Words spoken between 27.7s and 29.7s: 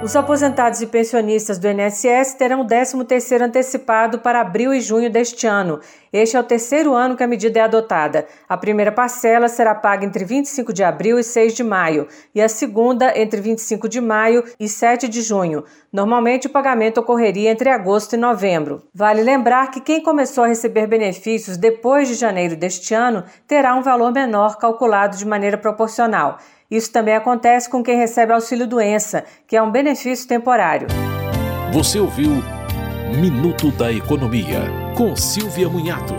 quem recebe auxílio-doença, que é um